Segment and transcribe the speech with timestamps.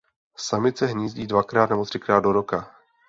[0.35, 2.75] Samice hnízdí dvakrát nebo třikrát do roka.